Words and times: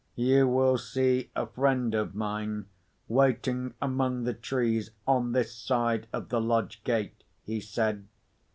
"You 0.15 0.47
will 0.47 0.79
see 0.79 1.29
a 1.35 1.45
friend 1.45 1.93
of 1.93 2.15
mine 2.15 2.65
waiting 3.07 3.75
among 3.79 4.23
the 4.23 4.33
trees, 4.33 4.89
on 5.05 5.31
this 5.31 5.53
side 5.53 6.07
of 6.11 6.29
the 6.29 6.41
lodge 6.41 6.83
gate," 6.83 7.23
he 7.43 7.59
said. 7.61 8.07